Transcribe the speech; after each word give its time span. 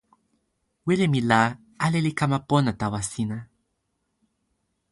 wile 0.87 1.05
mi 1.13 1.19
la 1.29 1.41
ale 1.85 1.97
li 2.05 2.11
kama 2.19 2.37
pona 2.49 2.71
tawa 2.81 2.99
sina. 3.11 3.37